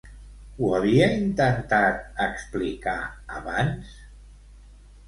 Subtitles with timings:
[0.61, 2.97] Ho havia intentat explicar
[3.43, 3.95] abans?